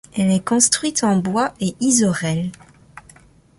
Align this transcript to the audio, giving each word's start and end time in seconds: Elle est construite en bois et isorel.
Elle 0.17 0.31
est 0.31 0.43
construite 0.43 1.03
en 1.03 1.15
bois 1.17 1.53
et 1.59 1.75
isorel. 1.79 2.49